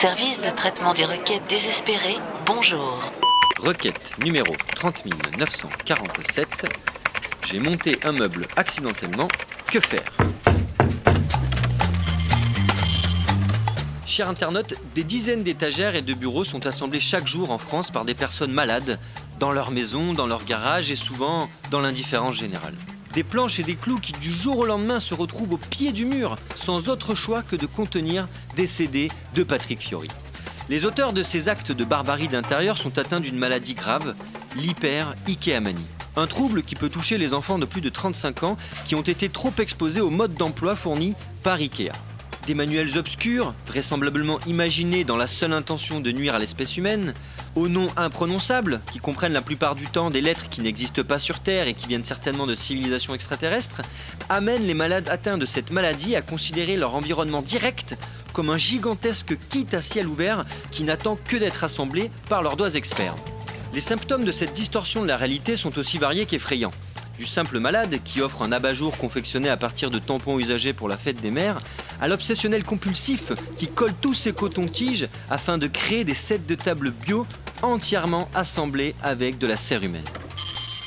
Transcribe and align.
Service 0.00 0.40
de 0.40 0.50
traitement 0.50 0.94
des 0.94 1.04
requêtes 1.04 1.42
désespérées, 1.48 2.18
bonjour. 2.46 3.10
Requête 3.58 4.14
numéro 4.22 4.54
30 4.76 5.04
947. 5.36 6.46
J'ai 7.50 7.58
monté 7.58 7.98
un 8.04 8.12
meuble 8.12 8.46
accidentellement. 8.54 9.26
Que 9.66 9.80
faire? 9.80 10.04
Chers 14.06 14.30
internautes, 14.30 14.74
des 14.94 15.02
dizaines 15.02 15.42
d'étagères 15.42 15.96
et 15.96 16.02
de 16.02 16.14
bureaux 16.14 16.44
sont 16.44 16.64
assemblés 16.68 17.00
chaque 17.00 17.26
jour 17.26 17.50
en 17.50 17.58
France 17.58 17.90
par 17.90 18.04
des 18.04 18.14
personnes 18.14 18.52
malades, 18.52 19.00
dans 19.40 19.50
leur 19.50 19.72
maison, 19.72 20.12
dans 20.12 20.28
leur 20.28 20.44
garage 20.44 20.92
et 20.92 20.96
souvent 20.96 21.48
dans 21.72 21.80
l'indifférence 21.80 22.36
générale. 22.36 22.74
Des 23.14 23.22
planches 23.22 23.58
et 23.58 23.62
des 23.62 23.74
clous 23.74 23.98
qui 23.98 24.12
du 24.12 24.30
jour 24.30 24.58
au 24.58 24.64
lendemain 24.64 25.00
se 25.00 25.14
retrouvent 25.14 25.54
au 25.54 25.58
pied 25.58 25.92
du 25.92 26.04
mur, 26.04 26.36
sans 26.54 26.88
autre 26.88 27.14
choix 27.14 27.42
que 27.42 27.56
de 27.56 27.66
contenir 27.66 28.28
des 28.56 28.66
CD 28.66 29.08
de 29.34 29.42
Patrick 29.42 29.80
Fiori. 29.80 30.08
Les 30.68 30.84
auteurs 30.84 31.14
de 31.14 31.22
ces 31.22 31.48
actes 31.48 31.72
de 31.72 31.84
barbarie 31.84 32.28
d'intérieur 32.28 32.76
sont 32.76 32.98
atteints 32.98 33.20
d'une 33.20 33.38
maladie 33.38 33.74
grave, 33.74 34.14
l'hyper-ichéamanie. 34.56 35.86
Un 36.16 36.26
trouble 36.26 36.62
qui 36.62 36.74
peut 36.74 36.90
toucher 36.90 37.16
les 37.16 37.32
enfants 37.32 37.58
de 37.58 37.64
plus 37.64 37.80
de 37.80 37.88
35 37.88 38.42
ans 38.42 38.58
qui 38.86 38.94
ont 38.94 39.02
été 39.02 39.28
trop 39.28 39.52
exposés 39.58 40.00
au 40.00 40.10
mode 40.10 40.34
d'emploi 40.34 40.76
fourni 40.76 41.14
par 41.42 41.56
Ikea. 41.56 41.92
Des 42.46 42.54
manuels 42.54 42.98
obscurs, 42.98 43.54
vraisemblablement 43.66 44.40
imaginés 44.46 45.04
dans 45.04 45.16
la 45.16 45.26
seule 45.26 45.52
intention 45.52 46.00
de 46.00 46.10
nuire 46.10 46.34
à 46.34 46.38
l'espèce 46.38 46.76
humaine, 46.76 47.14
aux 47.54 47.68
noms 47.68 47.88
imprononçables, 47.96 48.80
qui 48.92 48.98
comprennent 48.98 49.32
la 49.32 49.42
plupart 49.42 49.74
du 49.74 49.86
temps 49.86 50.10
des 50.10 50.20
lettres 50.20 50.48
qui 50.48 50.60
n'existent 50.60 51.02
pas 51.02 51.18
sur 51.18 51.40
Terre 51.40 51.68
et 51.68 51.74
qui 51.74 51.86
viennent 51.86 52.04
certainement 52.04 52.46
de 52.46 52.54
civilisations 52.54 53.14
extraterrestres, 53.14 53.82
amènent 54.28 54.66
les 54.66 54.74
malades 54.74 55.08
atteints 55.08 55.38
de 55.38 55.46
cette 55.46 55.70
maladie 55.70 56.16
à 56.16 56.22
considérer 56.22 56.76
leur 56.76 56.94
environnement 56.94 57.42
direct 57.42 57.96
comme 58.32 58.50
un 58.50 58.58
gigantesque 58.58 59.36
kit 59.48 59.66
à 59.72 59.82
ciel 59.82 60.06
ouvert 60.06 60.44
qui 60.70 60.84
n'attend 60.84 61.16
que 61.16 61.36
d'être 61.36 61.64
assemblé 61.64 62.10
par 62.28 62.42
leurs 62.42 62.56
doigts 62.56 62.74
experts. 62.74 63.14
Les 63.74 63.80
symptômes 63.80 64.24
de 64.24 64.32
cette 64.32 64.54
distorsion 64.54 65.02
de 65.02 65.08
la 65.08 65.16
réalité 65.16 65.56
sont 65.56 65.78
aussi 65.78 65.98
variés 65.98 66.26
qu'effrayants 66.26 66.72
du 67.18 67.26
simple 67.26 67.58
malade 67.58 67.98
qui 68.04 68.20
offre 68.20 68.42
un 68.42 68.52
abat-jour 68.52 68.96
confectionné 68.96 69.48
à 69.48 69.56
partir 69.56 69.90
de 69.90 69.98
tampons 69.98 70.38
usagés 70.38 70.72
pour 70.72 70.88
la 70.88 70.96
fête 70.96 71.20
des 71.20 71.32
mères, 71.32 71.58
à 72.00 72.08
l'obsessionnel 72.08 72.64
compulsif 72.64 73.32
qui 73.56 73.68
colle 73.68 73.94
tous 74.00 74.14
ses 74.14 74.32
cotons-tiges 74.32 75.08
afin 75.30 75.58
de 75.58 75.66
créer 75.66 76.04
des 76.04 76.14
sets 76.14 76.38
de 76.38 76.54
table 76.54 76.90
bio 76.90 77.26
entièrement 77.62 78.28
assemblés 78.34 78.94
avec 79.02 79.38
de 79.38 79.46
la 79.46 79.56
serre 79.56 79.82
humaine. 79.82 80.04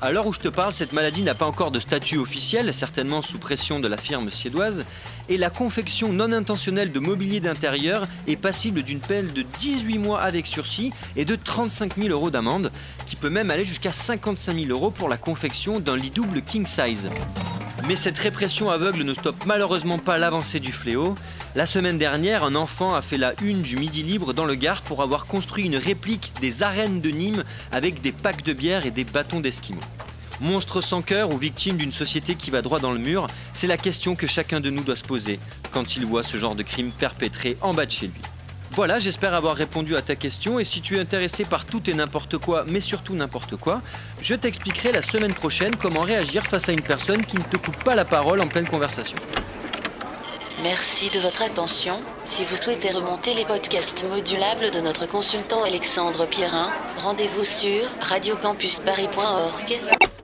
À 0.00 0.12
l'heure 0.12 0.28
où 0.28 0.32
je 0.32 0.38
te 0.38 0.46
parle, 0.46 0.72
cette 0.72 0.92
maladie 0.92 1.24
n'a 1.24 1.34
pas 1.34 1.46
encore 1.46 1.72
de 1.72 1.80
statut 1.80 2.18
officiel, 2.18 2.72
certainement 2.72 3.20
sous 3.20 3.38
pression 3.38 3.80
de 3.80 3.88
la 3.88 3.96
firme 3.96 4.30
suédoise, 4.30 4.84
et 5.28 5.36
la 5.36 5.50
confection 5.50 6.12
non 6.12 6.30
intentionnelle 6.30 6.92
de 6.92 7.00
mobilier 7.00 7.40
d'intérieur 7.40 8.04
est 8.28 8.36
passible 8.36 8.82
d'une 8.82 9.00
peine 9.00 9.26
de 9.26 9.42
18 9.42 9.98
mois 9.98 10.20
avec 10.20 10.46
sursis 10.46 10.92
et 11.16 11.24
de 11.24 11.34
35 11.34 11.96
000 11.96 12.10
euros 12.10 12.30
d'amende, 12.30 12.70
qui 13.06 13.16
peut 13.16 13.28
même 13.28 13.50
aller 13.50 13.64
jusqu'à 13.64 13.92
55 13.92 14.54
000 14.54 14.66
euros 14.70 14.92
pour 14.92 15.08
la 15.08 15.16
confection 15.16 15.80
d'un 15.80 15.96
lit 15.96 16.10
double 16.10 16.42
king 16.42 16.64
size. 16.64 17.08
Mais 17.88 17.96
cette 17.96 18.18
répression 18.18 18.68
aveugle 18.68 19.02
ne 19.02 19.14
stoppe 19.14 19.46
malheureusement 19.46 19.96
pas 19.96 20.18
l'avancée 20.18 20.60
du 20.60 20.72
fléau. 20.72 21.14
La 21.54 21.64
semaine 21.64 21.96
dernière, 21.96 22.44
un 22.44 22.54
enfant 22.54 22.94
a 22.94 23.00
fait 23.00 23.16
la 23.16 23.32
une 23.42 23.62
du 23.62 23.78
Midi 23.78 24.02
Libre 24.02 24.34
dans 24.34 24.44
le 24.44 24.56
Gard 24.56 24.82
pour 24.82 25.00
avoir 25.00 25.24
construit 25.24 25.64
une 25.64 25.76
réplique 25.76 26.34
des 26.42 26.62
arènes 26.62 27.00
de 27.00 27.08
Nîmes 27.08 27.44
avec 27.72 28.02
des 28.02 28.12
packs 28.12 28.44
de 28.44 28.52
bière 28.52 28.84
et 28.84 28.90
des 28.90 29.04
bâtons 29.04 29.40
d'esquimaux. 29.40 29.80
Monstre 30.42 30.82
sans 30.82 31.00
cœur 31.00 31.32
ou 31.32 31.38
victime 31.38 31.78
d'une 31.78 31.90
société 31.90 32.34
qui 32.34 32.50
va 32.50 32.60
droit 32.60 32.78
dans 32.78 32.92
le 32.92 32.98
mur, 32.98 33.26
c'est 33.54 33.66
la 33.66 33.78
question 33.78 34.16
que 34.16 34.26
chacun 34.26 34.60
de 34.60 34.68
nous 34.68 34.84
doit 34.84 34.94
se 34.94 35.02
poser 35.02 35.40
quand 35.70 35.96
il 35.96 36.04
voit 36.04 36.22
ce 36.22 36.36
genre 36.36 36.54
de 36.54 36.62
crime 36.62 36.90
perpétré 36.90 37.56
en 37.62 37.72
bas 37.72 37.86
de 37.86 37.90
chez 37.90 38.08
lui. 38.08 38.20
Voilà, 38.72 38.98
j'espère 38.98 39.34
avoir 39.34 39.56
répondu 39.56 39.96
à 39.96 40.02
ta 40.02 40.14
question 40.14 40.58
et 40.58 40.64
si 40.64 40.80
tu 40.80 40.96
es 40.96 41.00
intéressé 41.00 41.44
par 41.44 41.64
tout 41.64 41.88
et 41.90 41.94
n'importe 41.94 42.38
quoi, 42.38 42.64
mais 42.68 42.80
surtout 42.80 43.14
n'importe 43.14 43.56
quoi, 43.56 43.82
je 44.22 44.34
t'expliquerai 44.34 44.92
la 44.92 45.02
semaine 45.02 45.34
prochaine 45.34 45.74
comment 45.76 46.02
réagir 46.02 46.44
face 46.44 46.68
à 46.68 46.72
une 46.72 46.82
personne 46.82 47.24
qui 47.24 47.36
ne 47.36 47.42
te 47.42 47.56
coupe 47.56 47.82
pas 47.82 47.94
la 47.94 48.04
parole 48.04 48.40
en 48.40 48.46
pleine 48.46 48.68
conversation. 48.68 49.16
Merci 50.62 51.08
de 51.10 51.20
votre 51.20 51.42
attention. 51.42 52.00
Si 52.24 52.44
vous 52.44 52.56
souhaitez 52.56 52.90
remonter 52.90 53.32
les 53.34 53.44
podcasts 53.44 54.04
modulables 54.08 54.72
de 54.72 54.80
notre 54.80 55.06
consultant 55.06 55.62
Alexandre 55.62 56.26
Pierrin, 56.26 56.72
rendez-vous 56.98 57.44
sur 57.44 57.84
radiocampusparis.org. 58.00 60.17